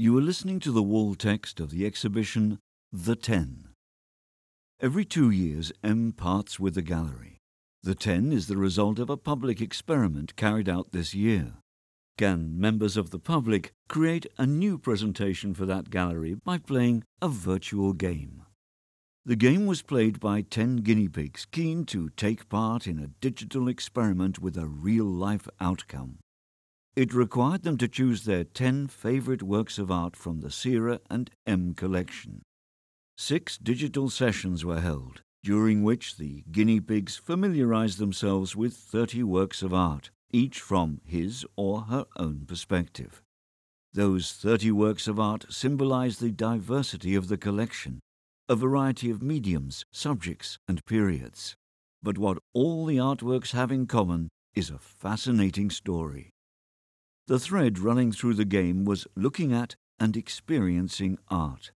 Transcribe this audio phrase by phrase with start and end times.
[0.00, 2.60] You are listening to the wall text of the exhibition
[2.92, 3.70] The Ten.
[4.80, 7.38] Every two years, M parts with the gallery.
[7.82, 11.54] The Ten is the result of a public experiment carried out this year.
[12.16, 17.28] Can members of the public create a new presentation for that gallery by playing a
[17.28, 18.44] virtual game?
[19.24, 23.66] The game was played by 10 guinea pigs keen to take part in a digital
[23.66, 26.20] experiment with a real life outcome.
[26.98, 31.30] It required them to choose their 10 favorite works of art from the Cera and
[31.46, 32.42] M collection.
[33.16, 39.62] Six digital sessions were held, during which the guinea pigs familiarized themselves with 30 works
[39.62, 43.22] of art, each from his or her own perspective.
[43.92, 48.00] Those 30 works of art symbolize the diversity of the collection,
[48.48, 51.54] a variety of mediums, subjects, and periods.
[52.02, 56.32] But what all the artworks have in common is a fascinating story.
[57.28, 61.72] The thread running through the game was looking at and experiencing art.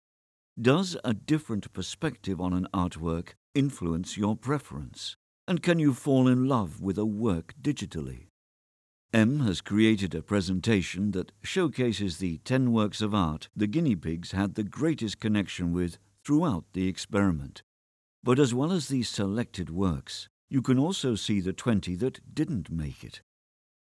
[0.61, 5.17] Does a different perspective on an artwork influence your preference?
[5.47, 8.27] And can you fall in love with a work digitally?
[9.14, 14.33] M has created a presentation that showcases the 10 works of art the guinea pigs
[14.33, 17.62] had the greatest connection with throughout the experiment.
[18.22, 22.70] But as well as these selected works, you can also see the 20 that didn't
[22.70, 23.22] make it.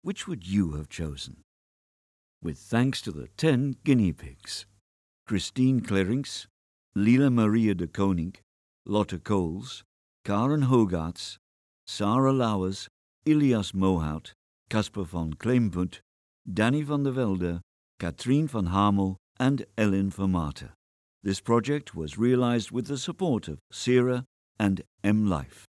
[0.01, 1.44] Which would you have chosen?
[2.45, 4.67] With thanks to the 10 guinea pigs
[5.25, 6.45] Christine Clerinks,
[6.93, 8.35] Lila Maria de Koning,
[8.85, 9.83] Lotte Coles,
[10.23, 11.39] Karen Hogarts,
[11.87, 12.87] Sarah Lauwers,
[13.25, 14.33] Ilias Mohout,
[14.69, 16.01] Casper van Kleemput,
[16.47, 17.61] Danny van der Velde,
[17.99, 20.73] Katrien van Hamel, and Ellen Vermater.
[21.23, 24.23] This project was realized with the support of Cera
[24.59, 25.65] and M Life.